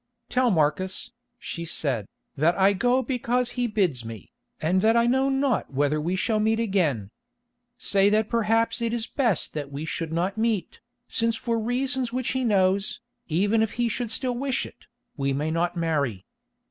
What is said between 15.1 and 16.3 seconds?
we may not marry.